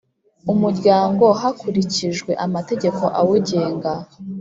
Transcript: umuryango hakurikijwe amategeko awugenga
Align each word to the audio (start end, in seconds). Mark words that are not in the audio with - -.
umuryango 0.51 1.25
hakurikijwe 1.41 2.31
amategeko 2.45 3.03
awugenga 3.19 3.91